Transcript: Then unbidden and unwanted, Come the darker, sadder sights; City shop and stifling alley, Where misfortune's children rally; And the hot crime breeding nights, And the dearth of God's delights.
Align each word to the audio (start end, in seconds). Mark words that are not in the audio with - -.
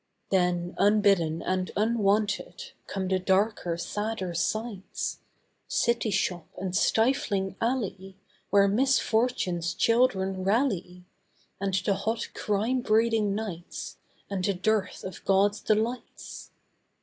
Then 0.31 0.73
unbidden 0.79 1.43
and 1.43 1.69
unwanted, 1.77 2.71
Come 2.87 3.07
the 3.07 3.19
darker, 3.19 3.77
sadder 3.77 4.33
sights; 4.33 5.19
City 5.67 6.09
shop 6.09 6.47
and 6.57 6.75
stifling 6.75 7.55
alley, 7.61 8.17
Where 8.49 8.67
misfortune's 8.67 9.75
children 9.75 10.43
rally; 10.43 11.05
And 11.59 11.75
the 11.75 11.93
hot 11.93 12.29
crime 12.33 12.81
breeding 12.81 13.35
nights, 13.35 13.97
And 14.27 14.43
the 14.43 14.55
dearth 14.55 15.03
of 15.03 15.23
God's 15.23 15.59
delights. 15.61 16.49